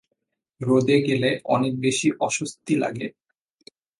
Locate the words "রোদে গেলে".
0.61-1.29